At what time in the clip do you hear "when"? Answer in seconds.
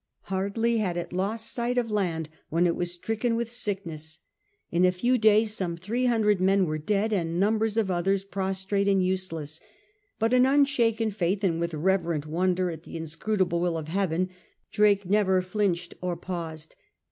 2.49-2.65